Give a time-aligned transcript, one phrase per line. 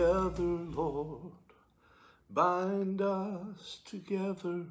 [0.00, 1.32] Together, Lord.
[2.30, 4.64] Bind us together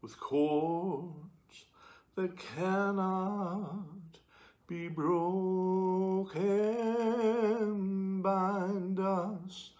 [0.00, 1.66] with cords
[2.14, 4.16] that cannot
[4.66, 6.32] be broken.
[8.22, 9.72] Bind us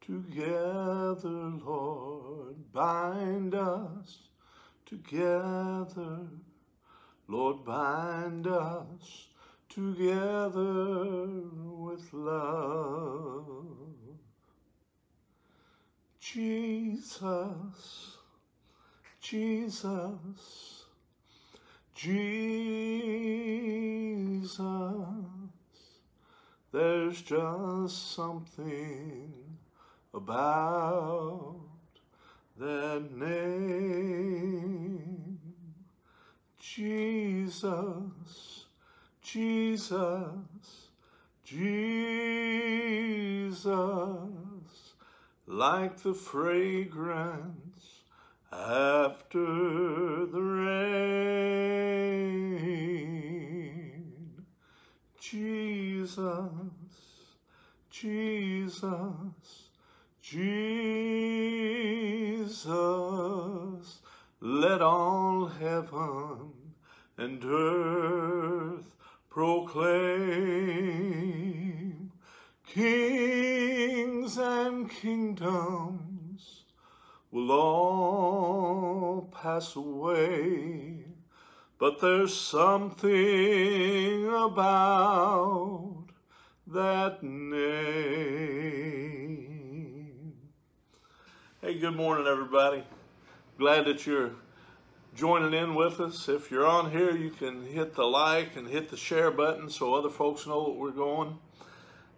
[0.00, 2.56] together, Lord.
[2.72, 4.18] Bind us
[4.86, 6.26] together.
[7.28, 9.27] Lord, bind us
[9.78, 11.28] together
[11.62, 13.44] with love.
[16.18, 18.16] Jesus,
[19.20, 20.84] Jesus,
[21.94, 22.58] Jesus,
[26.72, 29.32] there's just something
[30.12, 31.54] about
[32.58, 35.38] that name.
[36.58, 38.64] Jesus,
[39.30, 40.88] Jesus,
[41.44, 41.92] Jesus,
[45.46, 48.04] like the fragrance
[48.50, 51.26] after the rain.
[55.20, 56.48] Jesus,
[57.90, 58.80] Jesus,
[60.22, 60.48] Jesus,
[64.40, 66.52] let all heaven
[67.18, 68.94] and earth
[69.30, 70.10] proclaim
[72.66, 76.64] kings and kingdoms
[77.30, 81.04] will all pass away
[81.78, 86.06] but there's something about
[86.66, 87.62] that name.
[91.62, 92.82] Hey good morning everybody.
[93.58, 94.32] Glad that you're
[95.18, 96.28] joining in with us.
[96.28, 99.92] If you're on here, you can hit the like and hit the share button so
[99.92, 101.36] other folks know what we're going.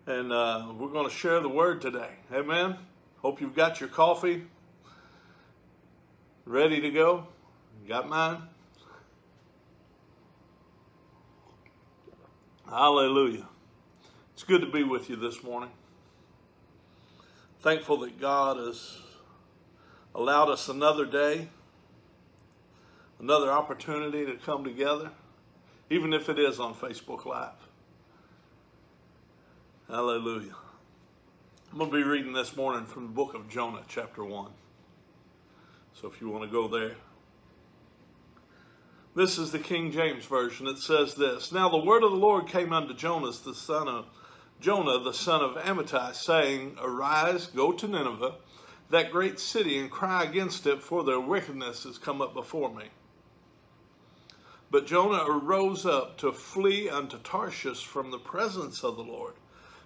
[0.06, 2.10] And uh, we're going to share the word today.
[2.31, 2.77] Amen.
[3.22, 4.44] Hope you've got your coffee
[6.44, 7.27] ready to go.
[7.89, 8.43] Got mine?
[12.69, 13.49] Hallelujah.
[14.34, 15.71] It's good to be with you this morning.
[17.60, 18.99] Thankful that God has
[20.15, 21.49] allowed us another day
[23.21, 25.11] another opportunity to come together,
[25.91, 27.53] even if it is on Facebook Live.
[29.89, 30.55] Hallelujah.
[31.71, 34.51] I'm going to be reading this morning from the book of Jonah, chapter 1.
[35.93, 36.97] So if you want to go there.
[39.15, 40.67] This is the King James Version.
[40.67, 44.07] It says this Now the word of the Lord came unto Jonas, the son of
[44.61, 48.37] Jonah, the son of Amittai, saying, Arise, go to Nineveh,
[48.91, 52.85] that great city, and cry against it, for their wickedness has come up before me.
[54.71, 59.35] But Jonah arose up to flee unto Tarshish from the presence of the Lord,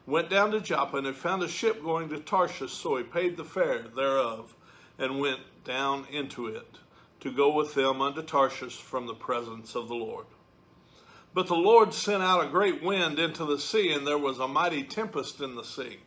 [0.05, 3.45] went down to Joppa, and found a ship going to Tarshish, so he paid the
[3.45, 4.55] fare thereof,
[4.99, 6.79] and went down into it,
[7.21, 10.27] to go with them unto Tarshish from the presence of the Lord.
[11.33, 14.47] But the Lord sent out a great wind into the sea, and there was a
[14.47, 16.01] mighty tempest in the sea,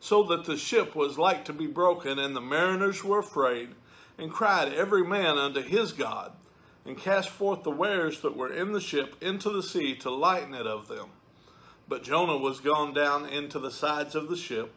[0.00, 3.74] so that the ship was like to be broken, and the mariners were afraid,
[4.16, 6.32] and cried every man unto his God
[6.88, 10.54] and cast forth the wares that were in the ship into the sea to lighten
[10.54, 11.10] it of them.
[11.86, 14.72] But Jonah was gone down into the sides of the ship,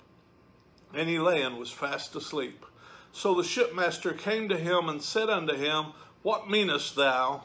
[0.94, 2.66] and he lay and was fast asleep.
[3.14, 7.44] So the shipmaster came to him and said unto him, What meanest thou,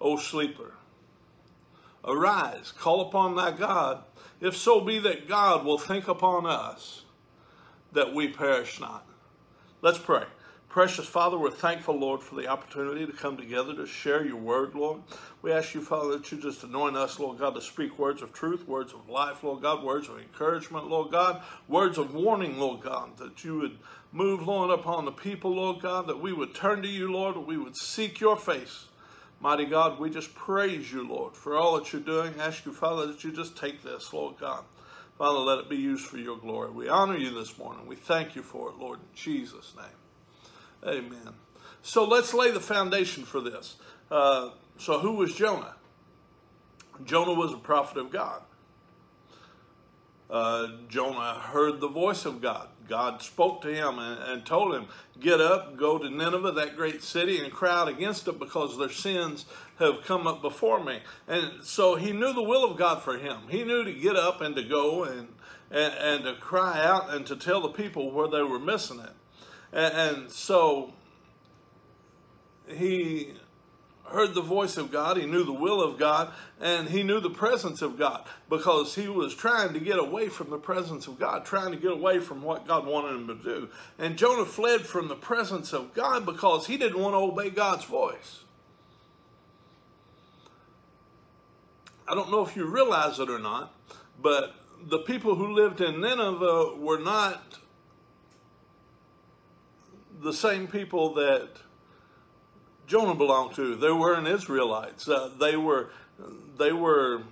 [0.00, 0.74] O sleeper?
[2.04, 4.04] Arise, call upon thy God,
[4.40, 7.02] if so be that God will think upon us,
[7.90, 9.04] that we perish not.
[9.82, 10.26] Let's pray.
[10.68, 14.74] Precious Father, we're thankful, Lord, for the opportunity to come together to share your word,
[14.74, 15.00] Lord.
[15.40, 18.34] We ask you, Father, that you just anoint us, Lord God, to speak words of
[18.34, 22.82] truth, words of life, Lord God, words of encouragement, Lord God, words of warning, Lord
[22.82, 23.78] God, that you would
[24.12, 27.46] move, Lord, upon the people, Lord God, that we would turn to you, Lord, that
[27.46, 28.88] we would seek your face.
[29.40, 32.34] Mighty God, we just praise you, Lord, for all that you're doing.
[32.38, 34.64] Ask you, Father, that you just take this, Lord God.
[35.16, 36.70] Father, let it be used for your glory.
[36.70, 37.86] We honor you this morning.
[37.86, 39.97] We thank you for it, Lord, in Jesus' name.
[40.86, 41.34] Amen.
[41.82, 43.76] So let's lay the foundation for this.
[44.10, 45.74] Uh, so, who was Jonah?
[47.04, 48.42] Jonah was a prophet of God.
[50.30, 52.68] uh, Jonah heard the voice of God.
[52.88, 54.86] God spoke to him and, and, told him,
[55.20, 58.90] Get up, go to Nineveh, that great city, and cry out against it because their
[58.90, 59.46] sins
[59.78, 61.00] have come up before me.
[61.26, 63.38] And so he knew the will of God for him.
[63.48, 65.28] He knew to get up and to go and,
[65.70, 69.12] and, and to cry out and to tell the people where they were missing it.
[69.72, 70.92] And, and so
[72.68, 73.34] he
[74.10, 77.30] heard the voice of God, he knew the will of God, and he knew the
[77.30, 81.44] presence of God because he was trying to get away from the presence of God,
[81.44, 83.68] trying to get away from what God wanted him to do.
[83.98, 87.84] And Jonah fled from the presence of God because he didn't want to obey God's
[87.84, 88.44] voice.
[92.06, 93.74] I don't know if you realize it or not,
[94.20, 97.57] but the people who lived in Nineveh were not
[100.20, 101.48] the same people that
[102.86, 103.76] Jonah belonged to.
[103.76, 105.08] They weren't Israelites.
[105.08, 105.90] Uh, they were
[106.56, 107.22] they were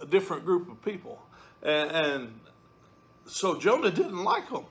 [0.00, 1.22] a different group of people,
[1.62, 2.40] and, and
[3.26, 4.64] so Jonah didn't like them.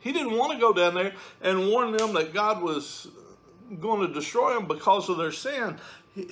[0.00, 3.08] He didn't want to go down there and warn them that God was
[3.80, 5.78] going to destroy them because of their sin.
[6.14, 6.28] He,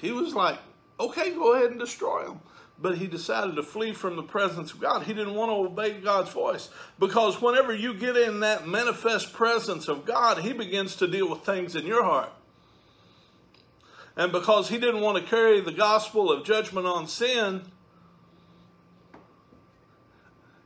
[0.00, 0.58] he was like,
[1.00, 2.40] okay, go ahead and destroy them
[2.80, 5.02] but he decided to flee from the presence of God.
[5.02, 9.86] He didn't want to obey God's voice because whenever you get in that manifest presence
[9.86, 12.32] of God, he begins to deal with things in your heart.
[14.16, 17.62] And because he didn't want to carry the gospel of judgment on sin,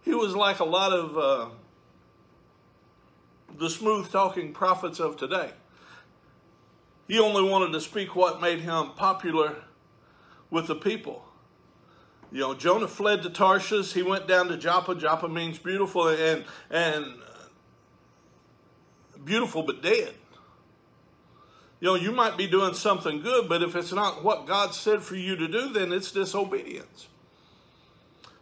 [0.02, 1.48] he was like a lot of uh,
[3.58, 5.50] the smooth talking prophets of today.
[7.08, 9.56] He only wanted to speak what made him popular
[10.50, 11.23] with the people.
[12.34, 13.92] You know, Jonah fled to Tarshish.
[13.92, 14.96] He went down to Joppa.
[14.96, 17.14] Joppa means beautiful and and
[19.24, 20.14] beautiful but dead.
[21.78, 25.00] You know, you might be doing something good, but if it's not what God said
[25.00, 27.06] for you to do, then it's disobedience.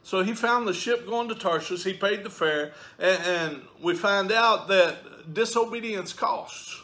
[0.02, 1.84] So he found the ship going to Tarshish.
[1.84, 6.80] He paid the fare, and, and we find out that disobedience costs.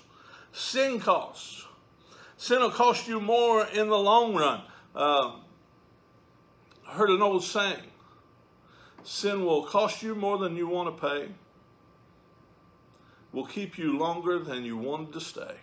[0.53, 1.65] Sin costs.
[2.37, 4.61] Sin will cost you more in the long run.
[4.95, 5.37] Uh,
[6.89, 7.83] Heard an old saying
[9.05, 11.29] sin will cost you more than you want to pay,
[13.33, 15.55] will keep you longer than you wanted to stay.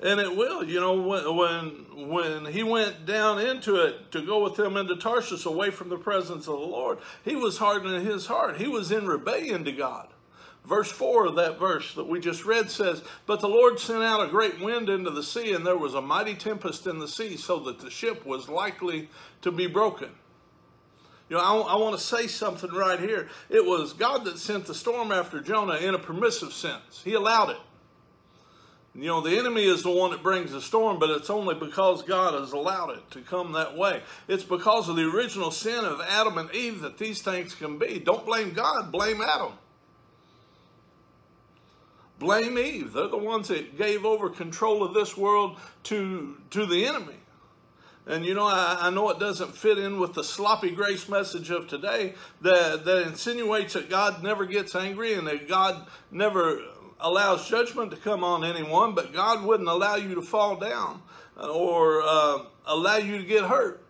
[0.00, 4.44] And it will, you know, when, when when he went down into it to go
[4.44, 8.26] with them into Tarshish away from the presence of the Lord, he was hardening his
[8.26, 8.58] heart.
[8.58, 10.08] He was in rebellion to God.
[10.68, 14.22] Verse 4 of that verse that we just read says, But the Lord sent out
[14.22, 17.38] a great wind into the sea, and there was a mighty tempest in the sea,
[17.38, 19.08] so that the ship was likely
[19.40, 20.10] to be broken.
[21.30, 23.28] You know, I, I want to say something right here.
[23.48, 27.48] It was God that sent the storm after Jonah in a permissive sense, He allowed
[27.48, 27.60] it.
[28.94, 32.02] You know, the enemy is the one that brings the storm, but it's only because
[32.02, 34.02] God has allowed it to come that way.
[34.26, 38.00] It's because of the original sin of Adam and Eve that these things can be.
[38.00, 39.52] Don't blame God, blame Adam.
[42.18, 42.92] Blame Eve.
[42.92, 47.14] They're the ones that gave over control of this world to, to the enemy.
[48.06, 51.50] And you know, I, I, know it doesn't fit in with the sloppy grace message
[51.50, 56.62] of today that, that insinuates that God never gets angry and that God never
[57.00, 61.02] allows judgment to come on anyone, but God wouldn't allow you to fall down
[61.36, 63.84] or uh, allow you to get hurt.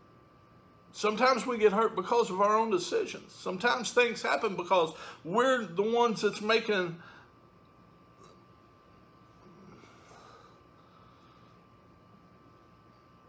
[0.90, 3.32] Sometimes we get hurt because of our own decisions.
[3.32, 4.94] Sometimes things happen because
[5.25, 6.97] we're the ones that's making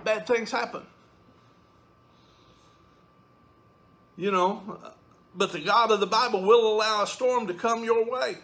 [0.04, 0.84] bad things happen.
[4.16, 4.80] You know,
[5.34, 8.38] but the God of the Bible will allow a storm to come your way.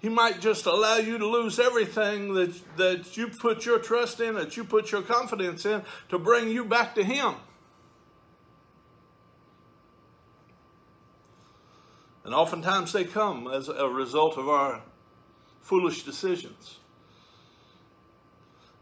[0.00, 4.34] He might just allow you to lose everything that, that you put your trust in,
[4.34, 7.36] that you put your confidence in, to bring you back to Him.
[12.24, 14.82] And oftentimes they come as a result of our
[15.62, 16.80] foolish decisions.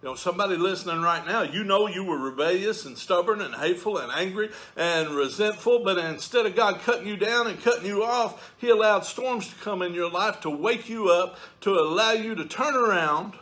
[0.03, 3.99] You know, somebody listening right now, you know you were rebellious and stubborn and hateful
[3.99, 8.53] and angry and resentful, but instead of God cutting you down and cutting you off,
[8.59, 12.35] He allowed storms to come in your life to wake you up, to allow you
[12.35, 13.35] to turn around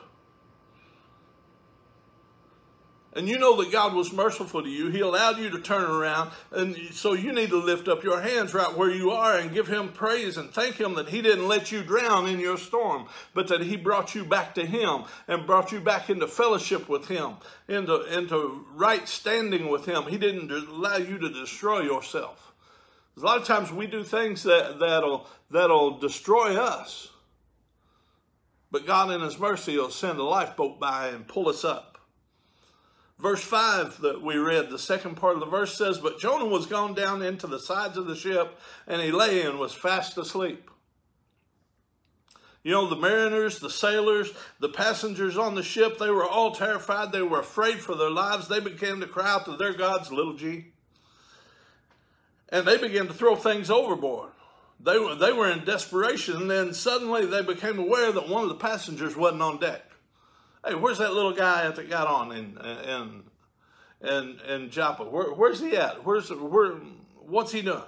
[3.12, 4.88] and you know that God was merciful to you.
[4.88, 6.30] He allowed you to turn around.
[6.52, 9.66] And so you need to lift up your hands right where you are and give
[9.66, 13.48] Him praise and thank Him that He didn't let you drown in your storm, but
[13.48, 17.34] that He brought you back to Him and brought you back into fellowship with Him,
[17.66, 20.04] into, into right standing with Him.
[20.04, 22.52] He didn't allow you to destroy yourself.
[23.16, 27.08] A lot of times we do things that, that'll, that'll destroy us.
[28.70, 31.89] But God, in His mercy, will send a lifeboat by and pull us up.
[33.20, 36.64] Verse 5 that we read, the second part of the verse says, But Jonah was
[36.64, 40.70] gone down into the sides of the ship, and he lay and was fast asleep.
[42.62, 47.12] You know, the mariners, the sailors, the passengers on the ship, they were all terrified.
[47.12, 48.48] They were afraid for their lives.
[48.48, 50.72] They began to cry out to their gods, little g.
[52.48, 54.30] And they began to throw things overboard.
[54.82, 58.48] They were, they were in desperation, and then suddenly they became aware that one of
[58.48, 59.89] the passengers wasn't on deck.
[60.66, 63.22] Hey, where's that little guy that got on in in
[64.02, 65.04] in, in Joppa?
[65.04, 66.04] Where, where's he at?
[66.04, 66.72] Where's where?
[67.16, 67.82] What's he doing?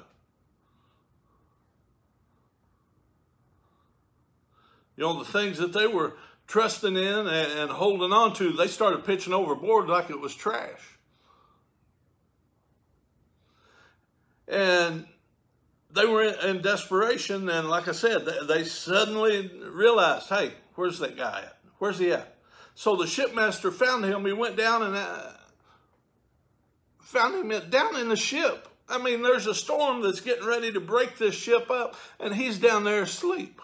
[4.97, 6.15] You know, the things that they were
[6.47, 10.99] trusting in and, and holding on to, they started pitching overboard like it was trash.
[14.47, 15.07] And
[15.91, 20.99] they were in, in desperation, and like I said, they, they suddenly realized, hey, where's
[20.99, 21.59] that guy at?
[21.79, 22.32] Where's he at?
[22.75, 24.25] So the shipmaster found him.
[24.25, 25.31] He went down and uh,
[26.99, 28.69] found him down in the ship.
[28.89, 32.59] I mean, there's a storm that's getting ready to break this ship up, and he's
[32.59, 33.61] down there asleep.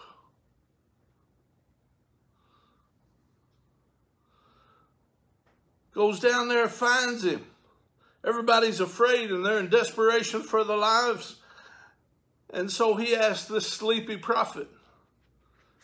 [5.91, 7.45] Goes down there, finds him.
[8.25, 11.35] Everybody's afraid and they're in desperation for their lives.
[12.51, 14.69] And so he asked this sleepy prophet,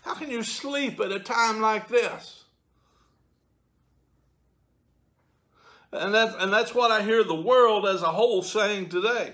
[0.04, 2.45] How can you sleep at a time like this?
[5.92, 9.34] And, that, and that's what I hear the world as a whole saying today.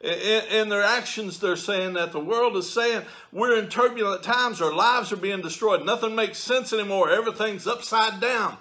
[0.00, 4.60] In, in, their actions, they're saying that the world is saying we're in turbulent times,
[4.60, 8.56] our lives are being destroyed, nothing makes sense anymore, everything's upside down.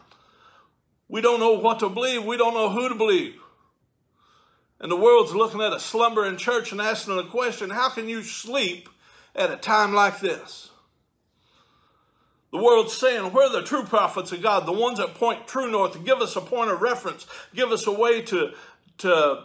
[1.10, 3.42] We don't know what to believe, we don't know who to believe.
[4.80, 8.24] And the world's looking at a slumbering church and asking the question how can you
[8.24, 8.90] sleep
[9.36, 10.71] at a time like this?
[12.52, 15.72] The world's saying, where are the true prophets of God, the ones that point true
[15.72, 18.52] north, give us a point of reference, give us a way to,
[19.00, 19.44] to,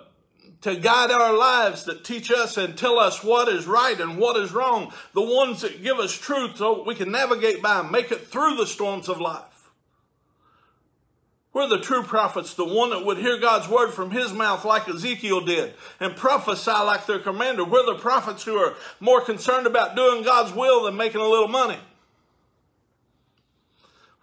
[0.63, 4.37] to guide our lives, that teach us and tell us what is right and what
[4.37, 8.11] is wrong, the ones that give us truth so we can navigate by and make
[8.11, 9.71] it through the storms of life.
[11.53, 14.89] We're the true prophets, the one that would hear God's word from his mouth like
[14.89, 17.65] Ezekiel did and prophesy like their commander.
[17.65, 21.49] We're the prophets who are more concerned about doing God's will than making a little
[21.49, 21.79] money.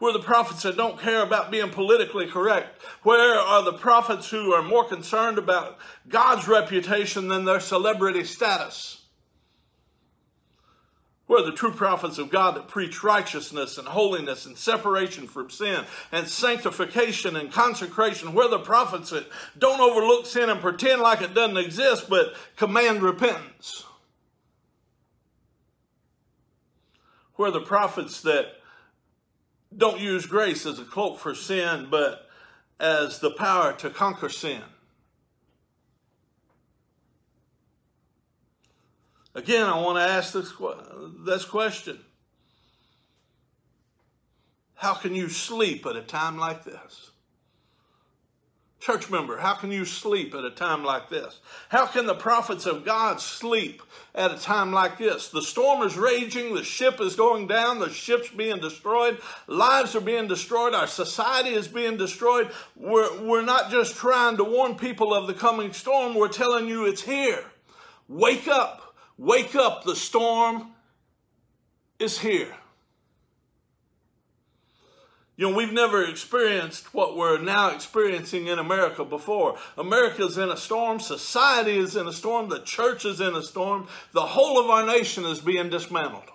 [0.03, 2.81] We're the prophets that don't care about being politically correct.
[3.03, 5.77] Where are the prophets who are more concerned about
[6.09, 9.05] God's reputation than their celebrity status?
[11.27, 15.49] Where are the true prophets of God that preach righteousness and holiness and separation from
[15.49, 18.33] sin and sanctification and consecration?
[18.33, 22.35] Where are the prophets that don't overlook sin and pretend like it doesn't exist but
[22.57, 23.85] command repentance?
[27.35, 28.57] Where are the prophets that
[29.77, 32.29] don't use grace as a cloak for sin, but
[32.79, 34.61] as the power to conquer sin.
[39.35, 40.53] Again, I want to ask this,
[41.25, 41.99] this question
[44.75, 47.11] How can you sleep at a time like this?
[48.83, 51.39] Church member, how can you sleep at a time like this?
[51.69, 53.81] How can the prophets of God sleep
[54.13, 55.29] at a time like this?
[55.29, 60.01] The storm is raging, the ship is going down, the ship's being destroyed, lives are
[60.01, 62.51] being destroyed, our society is being destroyed.
[62.75, 66.85] We're, we're not just trying to warn people of the coming storm, we're telling you
[66.85, 67.45] it's here.
[68.09, 70.73] Wake up, wake up, the storm
[71.99, 72.53] is here.
[75.35, 79.57] You know, we've never experienced what we're now experiencing in America before.
[79.77, 83.87] America's in a storm, society is in a storm, the church is in a storm,
[84.11, 86.29] the whole of our nation is being dismantled.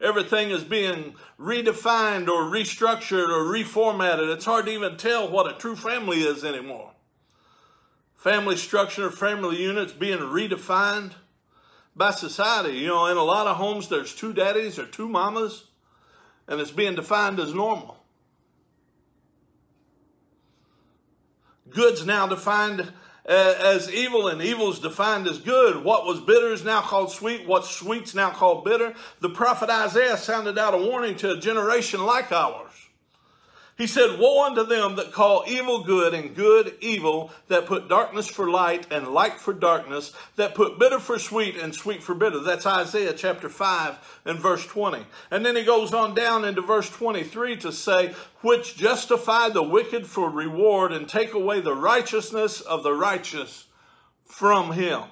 [0.00, 4.32] Everything is being redefined or restructured or reformatted.
[4.32, 6.90] It's hard to even tell what a true family is anymore.
[8.14, 11.12] Family structure, family units being redefined
[11.94, 12.78] by society.
[12.78, 15.64] You know, in a lot of homes, there's two daddies or two mamas
[16.52, 17.96] and it's being defined as normal.
[21.70, 22.92] Good's now defined
[23.24, 25.82] as evil, and evil's defined as good.
[25.82, 27.46] What was bitter is now called sweet.
[27.46, 28.94] What's sweet's now called bitter.
[29.20, 32.71] The prophet Isaiah sounded out a warning to a generation like ours.
[33.78, 38.28] He said, Woe unto them that call evil good and good evil, that put darkness
[38.28, 42.40] for light and light for darkness, that put bitter for sweet and sweet for bitter.
[42.40, 45.06] That's Isaiah chapter 5 and verse 20.
[45.30, 50.06] And then he goes on down into verse 23 to say, Which justify the wicked
[50.06, 53.66] for reward and take away the righteousness of the righteous
[54.26, 55.02] from him.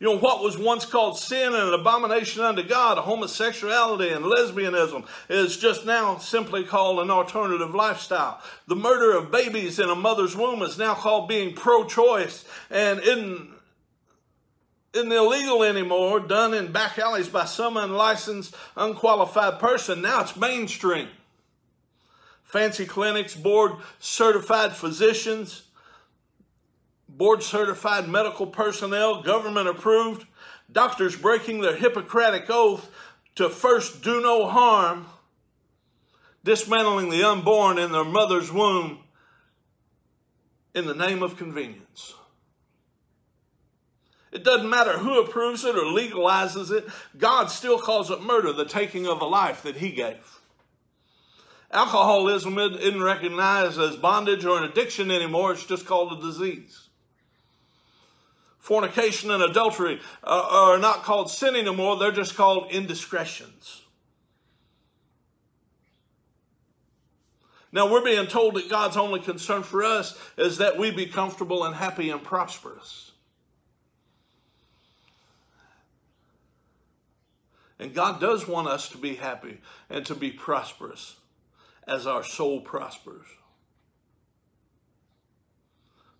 [0.00, 5.06] You know, what was once called sin and an abomination unto God, homosexuality and lesbianism,
[5.28, 8.40] is just now simply called an alternative lifestyle.
[8.66, 13.00] The murder of babies in a mother's womb is now called being pro choice and
[13.00, 13.52] isn't
[14.94, 20.00] illegal anymore, done in back alleys by some unlicensed, unqualified person.
[20.00, 21.08] Now it's mainstream.
[22.42, 25.64] Fancy clinics, board certified physicians,
[27.20, 30.26] board certified medical personnel, government approved,
[30.72, 32.90] doctors breaking their Hippocratic oath
[33.34, 35.04] to first do no harm,
[36.44, 39.00] dismantling the unborn in their mother's womb
[40.74, 42.14] in the name of convenience.
[44.32, 48.64] It doesn't matter who approves it or legalizes it, God still calls it murder, the
[48.64, 50.40] taking of a life that He gave.
[51.70, 56.86] Alcoholism isn't recognized as bondage or an addiction anymore, it's just called a disease
[58.60, 63.82] fornication and adultery uh, are not called sin anymore, they're just called indiscretions.
[67.72, 71.64] Now, we're being told that God's only concern for us is that we be comfortable
[71.64, 73.12] and happy and prosperous.
[77.78, 81.16] And God does want us to be happy and to be prosperous
[81.86, 83.26] as our soul prospers.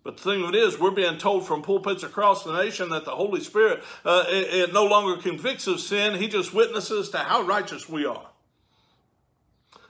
[0.03, 3.05] But the thing of it is, we're being told from pulpits across the nation that
[3.05, 6.15] the Holy Spirit uh, it, it no longer convicts of sin.
[6.15, 8.27] He just witnesses to how righteous we are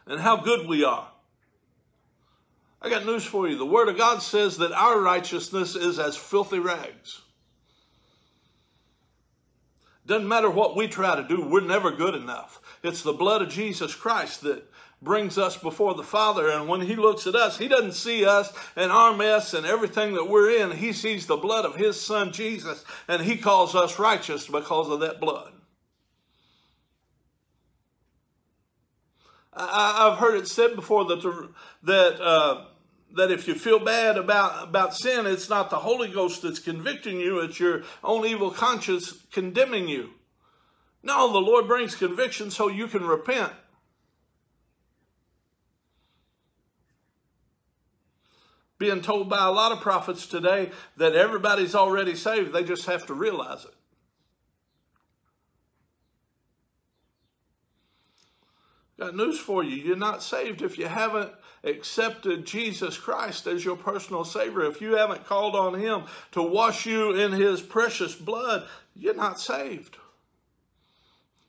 [0.06, 1.08] and how good we are.
[2.82, 3.58] I got news for you.
[3.58, 7.22] The Word of God says that our righteousness is as filthy rags.
[10.06, 12.60] Doesn't matter what we try to do, we're never good enough.
[12.84, 14.68] It's the blood of Jesus Christ that
[15.02, 16.50] brings us before the Father.
[16.50, 20.14] And when He looks at us, He doesn't see us and our mess and everything
[20.14, 20.78] that we're in.
[20.78, 25.00] He sees the blood of His Son Jesus, and He calls us righteous because of
[25.00, 25.52] that blood.
[29.54, 31.50] I, have heard it said before that
[31.84, 32.66] that uh,
[33.16, 37.20] that if you feel bad about about sin, it's not the Holy Ghost that's convicting
[37.20, 40.12] you; it's your own evil conscience condemning you.
[41.04, 43.52] No, the Lord brings conviction so you can repent.
[48.82, 52.52] Being told by a lot of prophets today that everybody's already saved.
[52.52, 53.76] They just have to realize it.
[59.00, 59.76] Got news for you.
[59.76, 61.32] You're not saved if you haven't
[61.64, 64.64] accepted Jesus Christ as your personal Savior.
[64.64, 69.40] If you haven't called on Him to wash you in His precious blood, you're not
[69.40, 69.98] saved.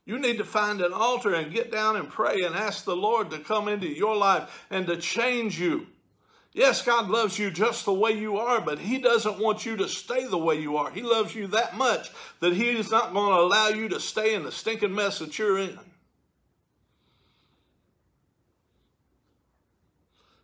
[0.05, 3.31] You need to find an altar and get down and pray and ask the Lord
[3.31, 5.87] to come into your life and to change you.
[6.55, 9.88] Yes, God loves you just the way you are, but He doesn't want you to
[9.88, 10.91] stay the way you are.
[10.91, 12.11] He loves you that much
[12.41, 15.38] that He is not going to allow you to stay in the stinking mess that
[15.38, 15.79] you're in.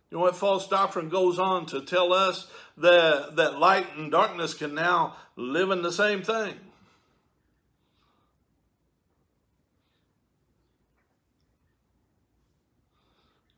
[0.09, 4.55] You know what false doctrine goes on to tell us that, that light and darkness
[4.55, 6.55] can now live in the same thing.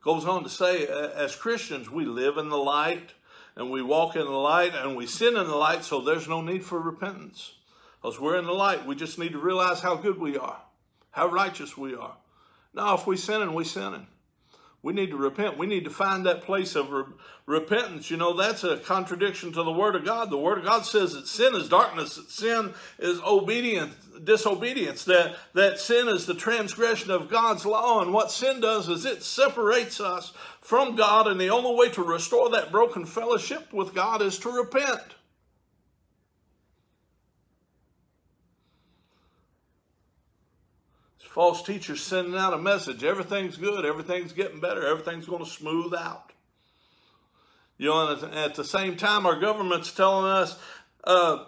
[0.04, 3.14] Goes on to say, as Christians, we live in the light
[3.56, 6.42] and we walk in the light and we sin in the light, so there's no
[6.42, 7.54] need for repentance.
[8.02, 10.62] Because we're in the light, we just need to realize how good we are,
[11.12, 12.16] how righteous we are.
[12.74, 14.08] Now, if we sin and we sin,
[14.84, 15.60] we need to repent.
[15.60, 17.04] We need to find that place of re-
[17.46, 18.10] repentance.
[18.10, 20.32] You know, that's a contradiction to the Word of God.
[20.32, 25.36] The Word of God says that sin is darkness, that sin is obedience, disobedience, that,
[25.54, 28.02] that sin is the transgression of God's law.
[28.02, 32.04] And what sin does is it separates us from God, and the only way to
[32.04, 35.02] restore that broken fellowship with God is to repent.
[41.32, 45.94] False teachers sending out a message everything's good, everything's getting better, everything's going to smooth
[45.94, 46.34] out.
[47.78, 50.60] You know, and at the same time, our government's telling us,
[51.06, 51.46] uh,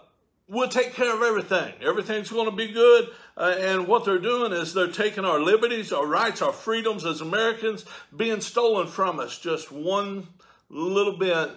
[0.48, 1.74] we'll take care of everything.
[1.82, 3.10] Everything's going to be good.
[3.36, 7.20] Uh, and what they're doing is they're taking our liberties, our rights, our freedoms as
[7.20, 10.28] Americans being stolen from us just one
[10.70, 11.52] little bit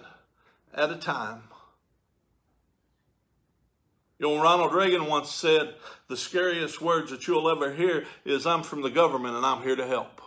[0.73, 1.43] at a time.
[4.19, 5.75] You know, Ronald Reagan once said,
[6.07, 9.75] the scariest words that you'll ever hear is, I'm from the government and I'm here
[9.75, 10.21] to help.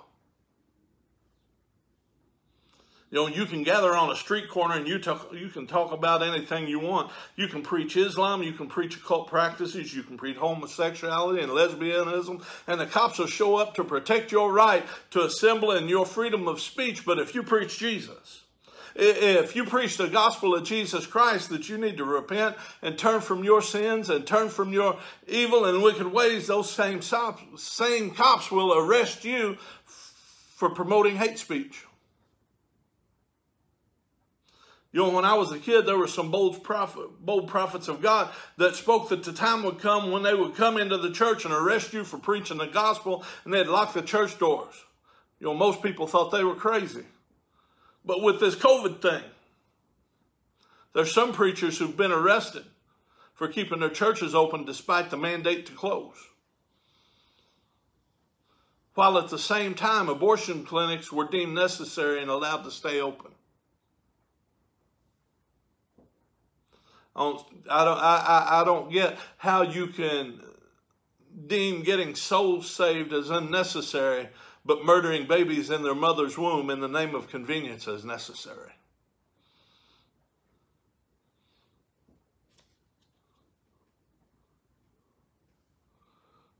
[3.11, 5.91] You know, you can gather on a street corner and you talk, you can talk
[5.91, 7.11] about anything you want.
[7.35, 12.45] You can preach Islam, you can preach occult practices, you can preach homosexuality and lesbianism,
[12.69, 16.47] and the cops will show up to protect your right to assemble and your freedom
[16.47, 17.05] of speech.
[17.05, 18.40] But if you preach Jesus,
[18.95, 23.21] if you preach the gospel of Jesus Christ that you need to repent and turn
[23.21, 28.51] from your sins and turn from your evil and wicked ways, those same, same cops
[28.51, 31.85] will arrest you for promoting hate speech.
[34.93, 38.03] You know, when I was a kid, there were some bold, prophet, bold prophets of
[38.03, 41.45] God that spoke that the time would come when they would come into the church
[41.45, 44.75] and arrest you for preaching the gospel and they'd lock the church doors.
[45.39, 47.05] You know, most people thought they were crazy.
[48.05, 49.23] But with this COVID thing,
[50.95, 52.65] there's some preachers who've been arrested
[53.35, 56.17] for keeping their churches open despite the mandate to close.
[58.95, 63.31] While at the same time, abortion clinics were deemed necessary and allowed to stay open.
[67.17, 70.41] I don't, I I, I don't get how you can
[71.47, 74.29] deem getting souls saved as unnecessary,
[74.65, 78.73] but murdering babies in their mother's womb in the name of convenience as necessary.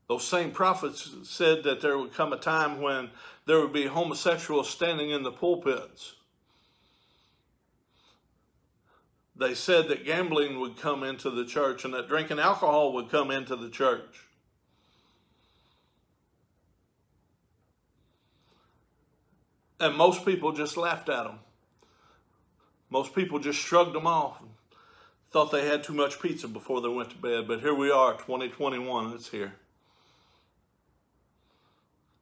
[0.07, 3.11] Those same prophets said that there would come a time when
[3.45, 6.15] there would be homosexuals standing in the pulpits
[9.41, 13.31] they said that gambling would come into the church and that drinking alcohol would come
[13.31, 14.27] into the church.
[19.81, 21.39] And most people just laughed at them.
[22.89, 24.41] Most people just shrugged them off
[25.31, 27.47] thought they had too much pizza before they went to bed.
[27.47, 29.53] But here we are, 2021, it's here.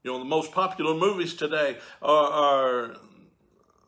[0.03, 2.97] You know, the most popular movies today are, are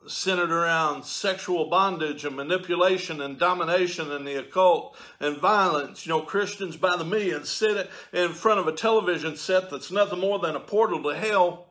[0.07, 6.05] centered around sexual bondage and manipulation and domination and the occult and violence.
[6.05, 10.19] You know, Christians by the millions sit in front of a television set that's nothing
[10.19, 11.67] more than a portal to hell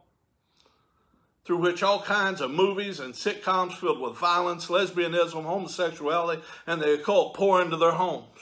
[1.50, 6.94] through which all kinds of movies and sitcoms filled with violence, lesbianism, homosexuality, and the
[6.94, 8.38] occult pour into their homes.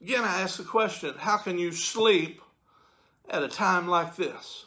[0.00, 2.40] Again, I ask the question how can you sleep
[3.28, 4.64] at a time like this?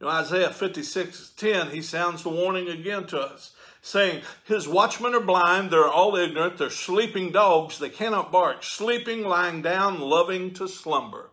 [0.00, 5.14] You know, Isaiah 56 10, he sounds the warning again to us, saying, His watchmen
[5.14, 10.52] are blind, they're all ignorant, they're sleeping dogs, they cannot bark, sleeping, lying down, loving
[10.54, 11.30] to slumber.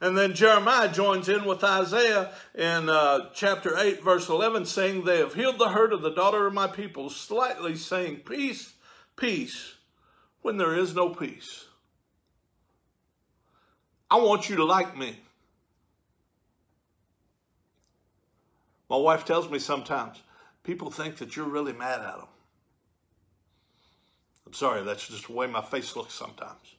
[0.00, 5.18] And then Jeremiah joins in with Isaiah in uh, chapter 8, verse 11, saying, They
[5.18, 8.74] have healed the hurt of the daughter of my people, slightly saying, Peace,
[9.16, 9.74] peace,
[10.42, 11.64] when there is no peace.
[14.10, 15.18] I want you to like me.
[18.88, 20.22] My wife tells me sometimes
[20.62, 22.28] people think that you're really mad at them.
[24.46, 26.77] I'm sorry, that's just the way my face looks sometimes.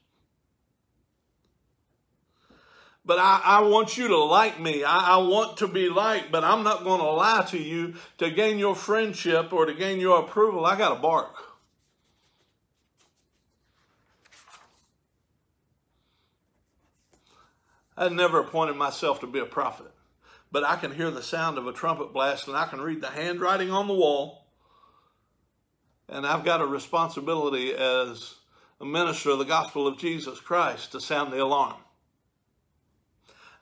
[3.06, 4.84] But I, I want you to like me.
[4.84, 8.30] I, I want to be liked, but I'm not going to lie to you to
[8.30, 10.66] gain your friendship or to gain your approval.
[10.66, 11.36] I got to bark.
[17.98, 19.92] I never appointed myself to be a prophet
[20.52, 23.10] but I can hear the sound of a trumpet blast and I can read the
[23.10, 24.46] handwriting on the wall.
[26.08, 28.36] And I've got a responsibility as
[28.82, 31.78] a minister of the gospel of Jesus Christ to sound the alarm.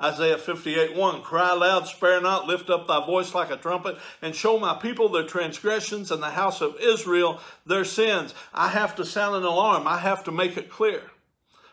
[0.02, 4.36] Isaiah 58 1 Cry loud, spare not, lift up thy voice like a trumpet, and
[4.36, 8.36] show my people their transgressions and the house of Israel their sins.
[8.54, 11.02] I have to sound an alarm, I have to make it clear.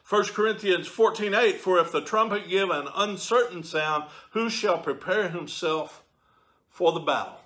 [0.09, 5.29] 1 Corinthians 14 8, for if the trumpet give an uncertain sound, who shall prepare
[5.29, 6.03] himself
[6.69, 7.44] for the battle?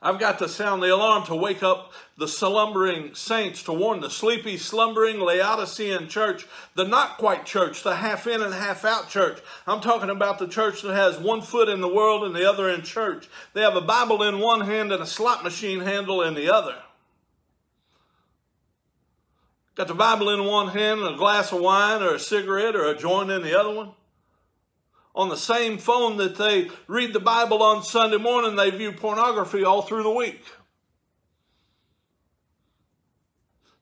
[0.00, 4.10] I've got to sound the alarm to wake up the slumbering saints, to warn the
[4.10, 9.40] sleepy, slumbering Laodicean church, the not quite church, the half in and half out church.
[9.66, 12.68] I'm talking about the church that has one foot in the world and the other
[12.68, 13.28] in church.
[13.54, 16.76] They have a Bible in one hand and a slot machine handle in the other.
[19.74, 22.86] Got the Bible in one hand and a glass of wine or a cigarette or
[22.86, 23.90] a joint in the other one.
[25.18, 29.64] On the same phone that they read the Bible on Sunday morning, they view pornography
[29.64, 30.40] all through the week.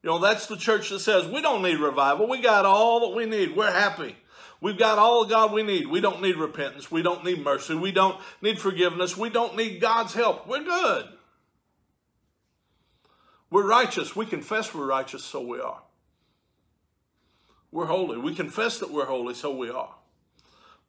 [0.03, 2.27] You know, that's the church that says we don't need revival.
[2.27, 3.55] We got all that we need.
[3.55, 4.17] We're happy.
[4.63, 5.89] We've got all the God we need.
[5.89, 6.91] We don't need repentance.
[6.91, 7.75] We don't need mercy.
[7.75, 9.15] We don't need forgiveness.
[9.15, 10.49] We don't need God's help.
[10.49, 11.05] We're good.
[13.51, 14.17] We're righteous.
[14.17, 15.83] We confess we're righteous, so we are.
[17.71, 18.17] We're holy.
[18.17, 19.97] We confess that we're holy, so we are.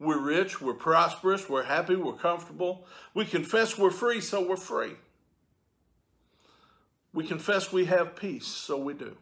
[0.00, 2.86] We're rich, we're prosperous, we're happy, we're comfortable.
[3.14, 4.92] We confess we're free, so we're free.
[7.12, 9.16] We confess we have peace, so we do.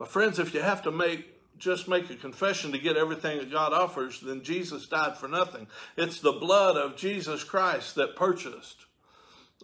[0.00, 3.50] My friends, if you have to make just make a confession to get everything that
[3.50, 5.66] God offers, then Jesus died for nothing.
[5.96, 8.86] It's the blood of Jesus Christ that purchased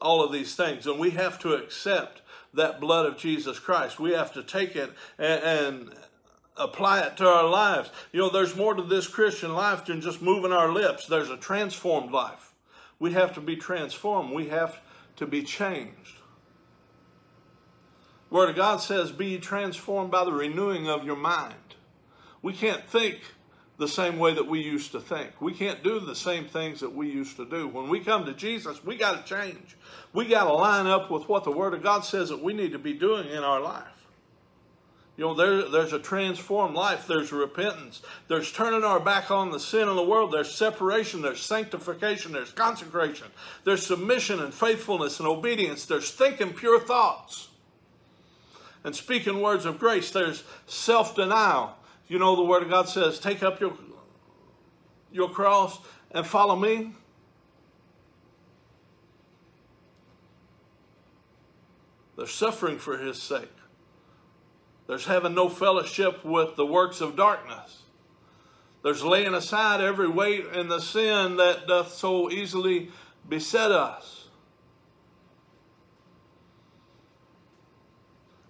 [0.02, 0.86] all of these things.
[0.86, 2.22] And we have to accept
[2.54, 4.00] that blood of Jesus Christ.
[4.00, 5.94] We have to take it and, and
[6.56, 7.90] apply it to our lives.
[8.12, 11.36] You know, there's more to this Christian life than just moving our lips, there's a
[11.36, 12.52] transformed life.
[12.98, 14.78] We have to be transformed, we have
[15.16, 16.18] to be changed.
[18.30, 21.54] Word of God says, Be transformed by the renewing of your mind.
[22.42, 23.20] We can't think
[23.76, 25.30] the same way that we used to think.
[25.40, 27.66] We can't do the same things that we used to do.
[27.66, 29.76] When we come to Jesus, we got to change.
[30.12, 32.72] We got to line up with what the Word of God says that we need
[32.72, 33.94] to be doing in our life.
[35.16, 37.06] You know, there, there's a transformed life.
[37.06, 38.02] There's repentance.
[38.26, 40.32] There's turning our back on the sin in the world.
[40.32, 41.22] There's separation.
[41.22, 42.32] There's sanctification.
[42.32, 43.28] There's consecration.
[43.62, 45.86] There's submission and faithfulness and obedience.
[45.86, 47.48] There's thinking pure thoughts
[48.82, 50.10] and speaking words of grace.
[50.10, 51.76] There's self denial.
[52.06, 53.72] You know, the Word of God says, take up your,
[55.10, 55.78] your cross
[56.10, 56.92] and follow me.
[62.16, 63.50] They're suffering for his sake.
[64.86, 67.82] There's having no fellowship with the works of darkness.
[68.82, 72.90] There's laying aside every weight and the sin that doth so easily
[73.26, 74.23] beset us.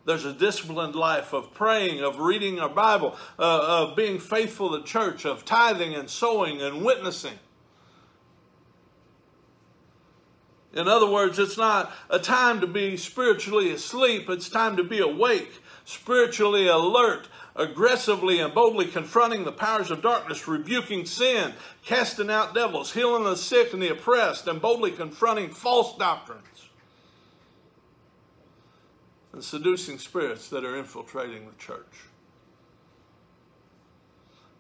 [0.07, 4.85] There's a disciplined life of praying, of reading our Bible, uh, of being faithful to
[4.85, 7.39] church, of tithing and sowing and witnessing.
[10.75, 14.99] In other words, it's not a time to be spiritually asleep, it's time to be
[14.99, 21.53] awake spiritually alert, aggressively and boldly confronting the powers of darkness, rebuking sin,
[21.85, 26.43] casting out devils, healing the sick and the oppressed, and boldly confronting false doctrines
[29.35, 32.05] and seducing spirits that are infiltrating the church.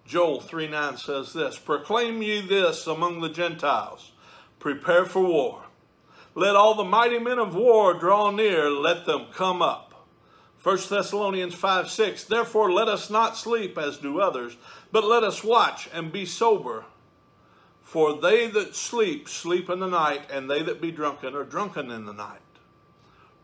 [0.05, 4.11] Joel 3 9 says this Proclaim ye this among the Gentiles,
[4.59, 5.63] prepare for war.
[6.35, 10.09] Let all the mighty men of war draw near, let them come up.
[10.65, 14.57] 1 Thessalonians 5 6, therefore let us not sleep as do others,
[14.91, 16.85] but let us watch and be sober.
[17.81, 21.93] For they that sleep, sleep in the night, and they that be drunken are drunken
[21.93, 22.41] in the night.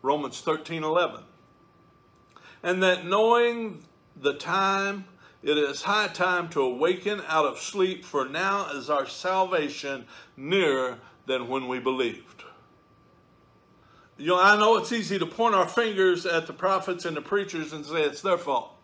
[0.03, 1.23] Romans 13 11.
[2.63, 3.85] And that knowing
[4.17, 5.07] the time,
[5.43, 10.99] it is high time to awaken out of sleep, for now is our salvation nearer
[11.27, 12.45] than when we believed.
[14.19, 17.23] You know, I know it's easy to point our fingers at the prophets and the
[17.23, 18.80] preachers and say it's their fault.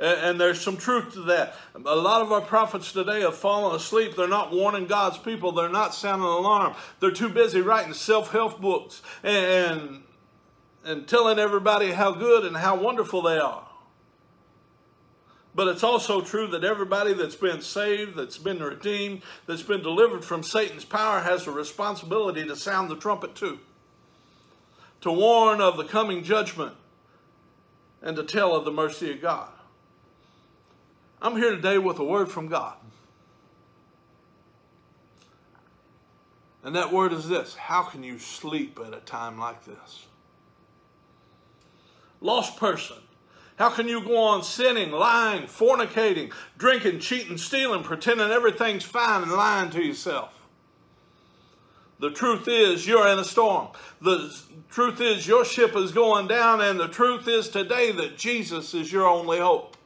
[0.00, 1.56] And, there's some truth to that.
[1.74, 4.14] A lot of our prophets today have fallen asleep.
[4.14, 5.50] They're not warning God's people.
[5.50, 6.76] They're not sounding an alarm.
[7.00, 10.02] They're too busy writing self-help books and,
[10.84, 13.66] and telling everybody how good and how wonderful they are.
[15.52, 20.24] But it's also true that everybody that's been saved, that's been redeemed, that's been delivered
[20.24, 23.58] from Satan's power has a responsibility to sound the trumpet too.
[25.00, 26.74] To warn of the coming judgment
[28.00, 29.48] and to tell of the mercy of God.
[31.20, 32.76] I'm here today with a word from God.
[36.62, 40.06] And that word is this How can you sleep at a time like this?
[42.20, 42.98] Lost person
[43.58, 49.32] how can you go on sinning, lying, fornicating, drinking, cheating, stealing, pretending everything's fine and
[49.32, 50.32] lying to yourself?
[51.98, 53.70] The truth is, you're in a storm.
[54.00, 54.32] The
[54.70, 58.92] truth is, your ship is going down, and the truth is today that Jesus is
[58.92, 59.76] your only hope.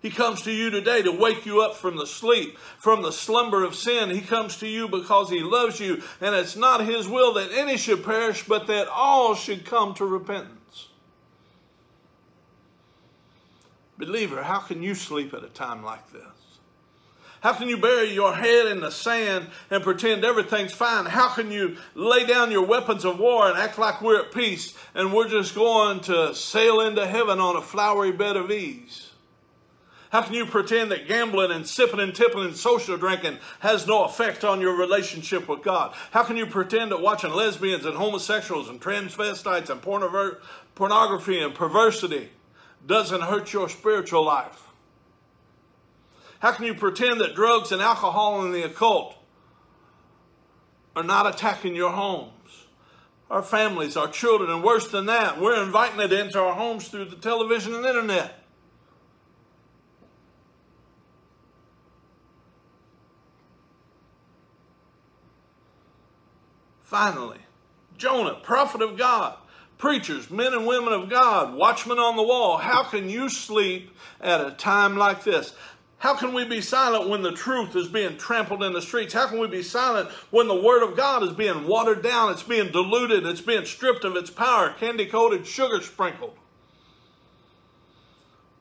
[0.00, 3.64] He comes to you today to wake you up from the sleep, from the slumber
[3.64, 4.10] of sin.
[4.10, 7.76] He comes to you because He loves you, and it's not His will that any
[7.76, 10.88] should perish, but that all should come to repentance.
[13.98, 16.22] Believer, how can you sleep at a time like this?
[17.40, 21.06] How can you bury your head in the sand and pretend everything's fine?
[21.06, 24.76] How can you lay down your weapons of war and act like we're at peace
[24.94, 29.07] and we're just going to sail into heaven on a flowery bed of ease?
[30.10, 34.04] How can you pretend that gambling and sipping and tipping and social drinking has no
[34.04, 35.94] effect on your relationship with God?
[36.12, 39.82] How can you pretend that watching lesbians and homosexuals and transvestites and
[40.74, 42.30] pornography and perversity
[42.86, 44.68] doesn't hurt your spiritual life?
[46.40, 49.14] How can you pretend that drugs and alcohol and the occult
[50.96, 52.32] are not attacking your homes,
[53.30, 57.06] our families, our children, and worse than that, we're inviting it into our homes through
[57.06, 58.42] the television and internet?
[66.88, 67.36] Finally,
[67.98, 69.36] Jonah, prophet of God,
[69.76, 74.40] preachers, men and women of God, watchmen on the wall, how can you sleep at
[74.40, 75.52] a time like this?
[75.98, 79.12] How can we be silent when the truth is being trampled in the streets?
[79.12, 82.42] How can we be silent when the Word of God is being watered down, it's
[82.42, 86.38] being diluted, it's being stripped of its power, candy coated, sugar sprinkled?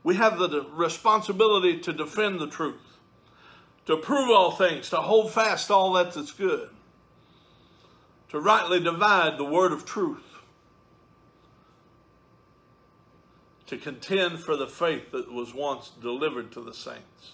[0.03, 2.97] We have the responsibility to defend the truth,
[3.85, 6.71] to prove all things, to hold fast all that that's good,
[8.29, 10.23] to rightly divide the word of truth,
[13.67, 17.33] to contend for the faith that was once delivered to the saints.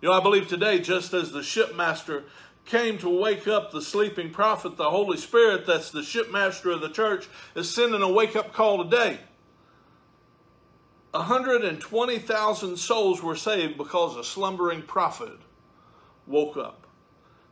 [0.00, 2.24] You know, I believe today, just as the shipmaster
[2.64, 6.90] came to wake up the sleeping prophet, the Holy Spirit, that's the shipmaster of the
[6.90, 9.18] church, is sending a wake up call today.
[11.12, 15.38] 120,000 souls were saved because a slumbering prophet
[16.26, 16.77] woke up.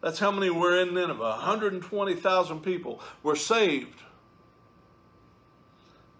[0.06, 1.18] That's how many were in Nineveh.
[1.18, 4.04] 120,000 people were saved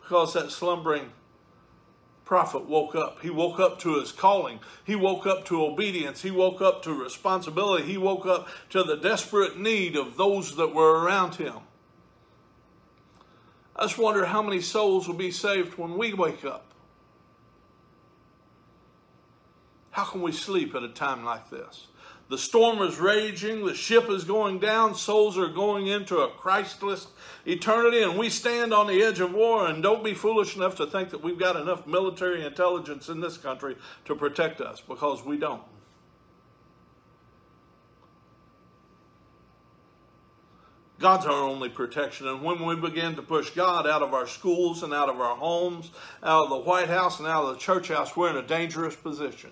[0.03, 1.13] because that slumbering
[2.25, 3.23] prophet woke up.
[3.23, 4.59] He woke up to his calling.
[4.83, 6.23] He woke up to obedience.
[6.23, 7.85] He woke up to responsibility.
[7.85, 11.59] He woke up to the desperate need of those that were around him.
[13.77, 16.73] I just wonder how many souls will be saved when we wake up.
[19.93, 21.87] How can we sleep at a time like this?
[22.29, 27.07] The storm is raging, the ship is going down, souls are going into a Christless
[27.45, 29.69] eternity, and we stand on the edge of war.
[29.69, 33.37] And don't be foolish enough to think that we've got enough military intelligence in this
[33.37, 35.63] country to protect us, because we don't.
[40.99, 42.27] God's our only protection.
[42.27, 45.37] And when we begin to push God out of our schools and out of our
[45.37, 45.91] homes,
[46.23, 48.97] out of the White House and out of the church house, we're in a dangerous
[48.97, 49.51] position.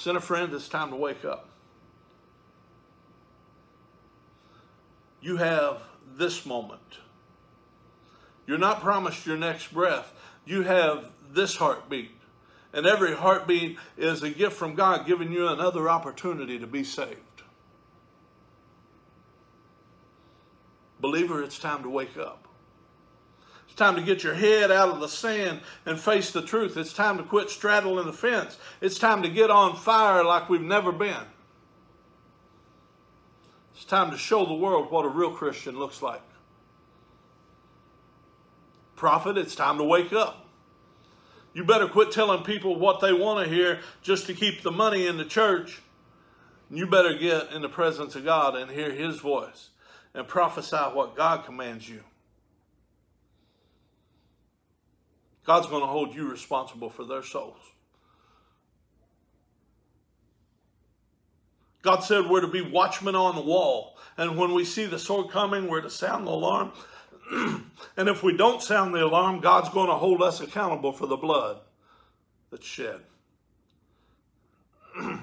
[0.00, 1.46] Sinner friend, it's time to wake up.
[5.20, 5.82] You have
[6.16, 7.00] this moment.
[8.46, 10.14] You're not promised your next breath.
[10.46, 12.12] You have this heartbeat.
[12.72, 17.42] And every heartbeat is a gift from God giving you another opportunity to be saved.
[20.98, 22.48] Believer, it's time to wake up.
[23.80, 26.76] Time to get your head out of the sand and face the truth.
[26.76, 28.58] It's time to quit straddling the fence.
[28.82, 31.24] It's time to get on fire like we've never been.
[33.74, 36.20] It's time to show the world what a real Christian looks like.
[38.96, 40.46] Prophet, it's time to wake up.
[41.54, 45.06] You better quit telling people what they want to hear just to keep the money
[45.06, 45.80] in the church.
[46.70, 49.70] You better get in the presence of God and hear His voice
[50.12, 52.02] and prophesy what God commands you.
[55.44, 57.58] God's going to hold you responsible for their souls.
[61.82, 63.96] God said we're to be watchmen on the wall.
[64.16, 66.72] And when we see the sword coming, we're to sound the alarm.
[67.96, 71.16] and if we don't sound the alarm, God's going to hold us accountable for the
[71.16, 71.58] blood
[72.50, 73.00] that's shed.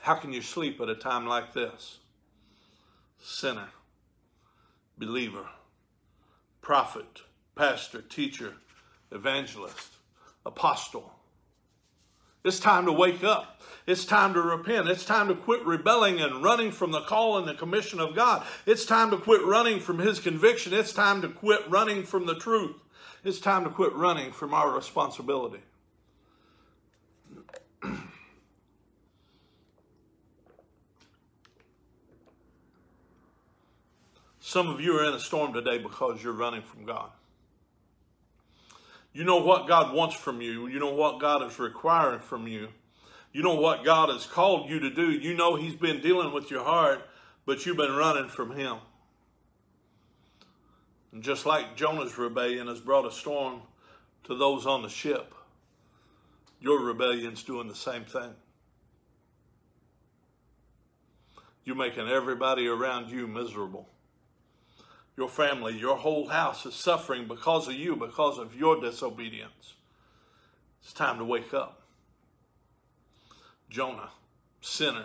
[0.00, 1.98] How can you sleep at a time like this?
[3.20, 3.68] Sinner,
[4.98, 5.46] believer,
[6.60, 7.22] prophet,
[7.56, 8.54] pastor, teacher,
[9.12, 9.88] evangelist,
[10.44, 11.12] apostle.
[12.44, 13.60] It's time to wake up.
[13.86, 14.88] It's time to repent.
[14.88, 18.44] It's time to quit rebelling and running from the call and the commission of God.
[18.66, 20.72] It's time to quit running from His conviction.
[20.74, 22.76] It's time to quit running from the truth.
[23.24, 25.60] It's time to quit running from our responsibility.
[34.40, 37.10] Some of you are in a storm today because you're running from God.
[39.12, 40.66] You know what God wants from you.
[40.68, 42.68] You know what God is requiring from you.
[43.32, 45.10] You know what God has called you to do.
[45.10, 47.06] You know He's been dealing with your heart,
[47.44, 48.78] but you've been running from Him.
[51.12, 53.60] And just like Jonah's rebellion has brought a storm
[54.24, 55.34] to those on the ship,
[56.60, 58.30] your rebellion's doing the same thing.
[61.64, 63.88] You're making everybody around you miserable
[65.22, 69.74] your family, your whole house is suffering because of you, because of your disobedience.
[70.82, 71.80] It's time to wake up.
[73.70, 74.10] Jonah,
[74.60, 75.04] sinner,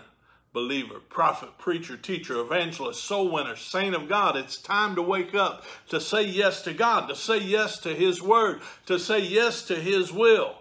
[0.54, 4.36] believer, prophet, preacher, teacher, evangelist, soul winner, saint of God.
[4.36, 8.20] It's time to wake up, to say yes to God, to say yes to His
[8.20, 10.56] word, to say yes to His will,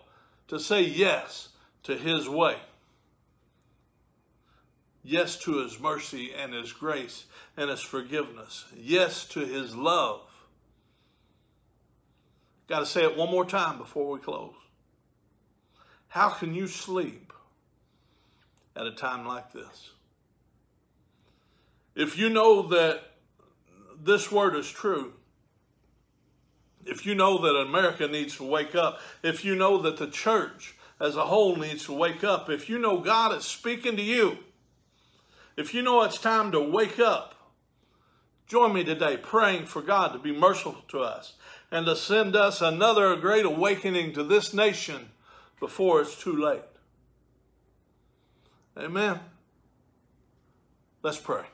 [0.48, 1.48] to say yes
[1.84, 2.56] to His way.
[5.06, 7.26] Yes to His mercy and His grace
[7.56, 8.64] and his forgiveness.
[8.76, 10.20] Yes to his love.
[12.68, 14.54] Got to say it one more time before we close.
[16.08, 17.32] How can you sleep
[18.74, 19.90] at a time like this?
[21.94, 23.02] If you know that
[24.02, 25.14] this word is true,
[26.84, 30.74] if you know that America needs to wake up, if you know that the church
[31.00, 34.38] as a whole needs to wake up, if you know God is speaking to you,
[35.56, 37.34] if you know it's time to wake up,
[38.46, 41.34] join me today praying for God to be merciful to us
[41.70, 45.10] and to send us another great awakening to this nation
[45.58, 46.62] before it's too late.
[48.78, 49.18] Amen.
[51.02, 51.44] Let's pray.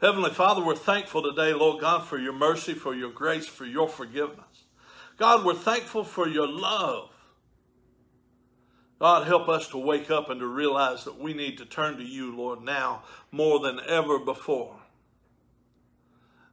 [0.00, 3.88] Heavenly Father, we're thankful today, Lord God, for your mercy, for your grace, for your
[3.88, 4.64] forgiveness.
[5.16, 7.10] God, we're thankful for your love.
[9.02, 12.04] God, help us to wake up and to realize that we need to turn to
[12.04, 14.76] you, Lord, now more than ever before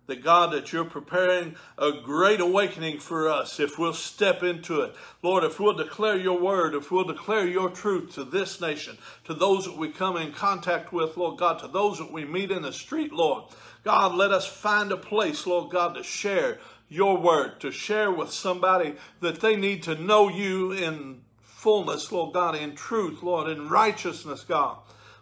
[0.08, 4.96] that God, that you're preparing a great awakening for us if we'll step into it.
[5.22, 9.36] Lord, if we'll declare your word, if we'll declare your truth to this nation, to
[9.36, 12.64] those that we come in contact with, Lord God, to those that we meet in
[12.64, 13.44] the street, Lord.
[13.84, 16.58] God, let us find a place, Lord God, to share
[16.90, 21.22] your word, to share with somebody that they need to know you in
[21.60, 24.78] fullness, Lord God, in truth, Lord, in righteousness, God.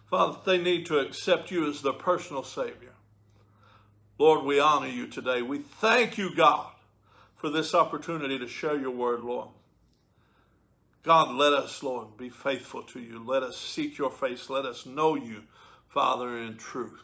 [0.08, 2.94] Father, they need to accept you as their personal Savior.
[4.18, 5.42] Lord, we honor you today.
[5.42, 6.70] We thank you, God,
[7.34, 9.48] for this opportunity to share your word, Lord.
[11.02, 13.22] God, let us, Lord, be faithful to you.
[13.24, 14.48] Let us seek your face.
[14.48, 15.42] Let us know you,
[15.88, 17.02] Father, in truth.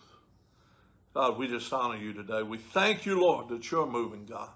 [1.13, 2.43] God, we just honor you today.
[2.43, 4.51] We thank you, Lord, that you're moving, God.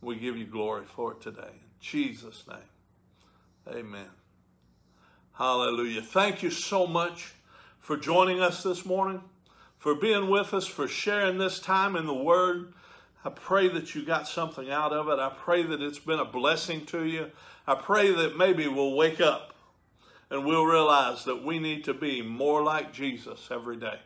[0.00, 1.42] We give you glory for it today.
[1.42, 2.58] In Jesus' name,
[3.68, 4.06] amen.
[5.32, 6.02] Hallelujah.
[6.02, 7.34] Thank you so much
[7.78, 9.20] for joining us this morning
[9.84, 12.72] for being with us, for sharing this time in the Word.
[13.22, 15.18] I pray that you got something out of it.
[15.18, 17.30] I pray that it's been a blessing to you.
[17.66, 19.54] I pray that maybe we'll wake up
[20.30, 23.98] and we'll realize that we need to be more like Jesus every day.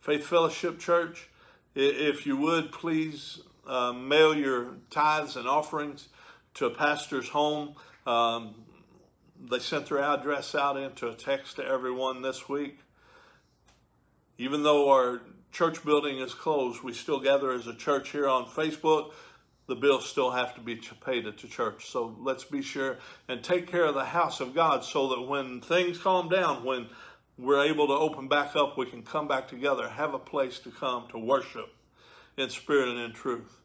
[0.00, 1.28] Faith Fellowship Church,
[1.76, 6.08] if you would please uh, mail your tithes and offerings
[6.54, 7.74] to a pastor's home.
[8.06, 8.54] Um,
[9.50, 12.78] they sent their address out into a text to everyone this week.
[14.38, 18.46] Even though our church building is closed, we still gather as a church here on
[18.46, 19.12] Facebook.
[19.66, 21.90] The bills still have to be paid at the church.
[21.90, 22.98] So let's be sure
[23.28, 26.88] and take care of the house of God so that when things calm down, when
[27.38, 30.70] we're able to open back up, we can come back together, have a place to
[30.70, 31.70] come to worship
[32.36, 33.61] in spirit and in truth.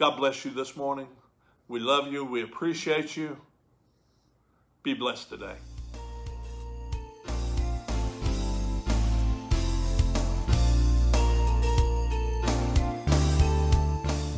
[0.00, 1.06] God bless you this morning.
[1.68, 2.24] We love you.
[2.24, 3.36] We appreciate you.
[4.82, 5.56] Be blessed today.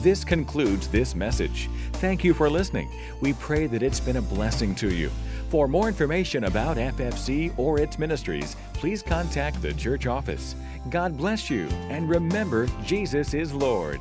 [0.00, 1.70] This concludes this message.
[1.92, 2.90] Thank you for listening.
[3.20, 5.12] We pray that it's been a blessing to you.
[5.48, 10.56] For more information about FFC or its ministries, please contact the church office.
[10.90, 14.00] God bless you, and remember, Jesus is Lord.